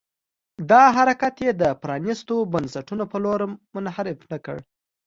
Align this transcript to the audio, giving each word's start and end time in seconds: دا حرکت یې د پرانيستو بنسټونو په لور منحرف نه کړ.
دا 0.69 0.83
حرکت 0.97 1.35
یې 1.45 1.51
د 1.61 1.63
پرانيستو 1.81 2.35
بنسټونو 2.53 3.03
په 3.11 3.17
لور 3.23 3.41
منحرف 3.73 4.19
نه 4.31 4.37
کړ. 4.45 4.57